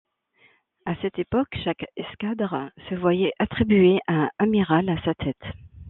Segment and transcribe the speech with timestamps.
[0.87, 5.43] À cette époque, chaque escadre se voyait attribuer un amiral à sa tête.